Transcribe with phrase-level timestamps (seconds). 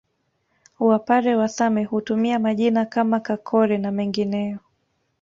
[0.79, 4.59] Wapare wa Same hutumia majina kama Kakore na mengineyo